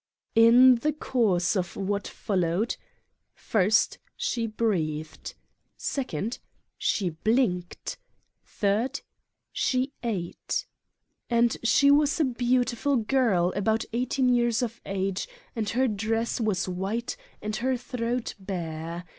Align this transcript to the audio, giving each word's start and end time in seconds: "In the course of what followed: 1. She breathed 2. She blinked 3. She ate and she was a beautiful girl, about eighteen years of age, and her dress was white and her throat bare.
"In 0.49 0.77
the 0.77 0.93
course 0.93 1.55
of 1.55 1.75
what 1.75 2.07
followed: 2.07 2.75
1. 3.51 3.69
She 4.17 4.47
breathed 4.47 5.35
2. 5.77 6.31
She 6.79 7.09
blinked 7.11 7.97
3. 8.43 8.87
She 9.53 9.93
ate 10.01 10.65
and 11.29 11.55
she 11.61 11.91
was 11.91 12.19
a 12.19 12.23
beautiful 12.25 12.95
girl, 12.97 13.53
about 13.55 13.85
eighteen 13.93 14.29
years 14.33 14.63
of 14.63 14.81
age, 14.87 15.27
and 15.55 15.69
her 15.69 15.87
dress 15.87 16.39
was 16.41 16.67
white 16.67 17.15
and 17.39 17.57
her 17.57 17.77
throat 17.77 18.33
bare. 18.39 19.03